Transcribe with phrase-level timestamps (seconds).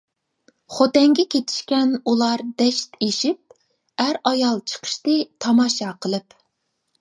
[0.75, 6.37] خوتەنگە كېتىشكەن ئۇلار دەشت ئېشىپ، ئەر-ئايال چىقىشتى تاماشا قىلىپ.